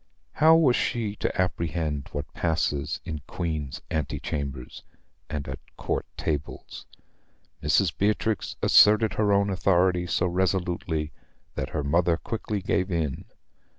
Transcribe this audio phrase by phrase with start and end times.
[0.31, 4.81] How was she to apprehend what passes in Queen's ante chambers
[5.29, 6.87] and at Court tables?
[7.61, 7.95] Mrs.
[7.95, 11.11] Beatrix asserted her own authority so resolutely
[11.53, 13.25] that her mother quickly gave in.